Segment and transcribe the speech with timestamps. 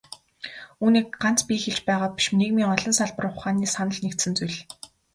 [0.83, 4.57] Үүнийг ганц би хэлж байгаа биш, нийгмийн олон салбар ухааны санал нэгдсэн зүйл.